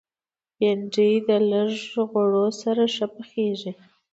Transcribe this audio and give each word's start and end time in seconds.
بېنډۍ 0.57 1.13
د 1.27 1.29
لږ 1.51 1.73
غوړو 2.09 2.45
سره 2.61 2.83
ښه 2.95 3.05
پخېږي 3.15 3.71